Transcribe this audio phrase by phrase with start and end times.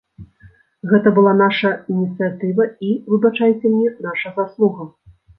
[0.91, 4.83] Гэта была наша ініцыятыва і, выбачайце мне, наша заслуга.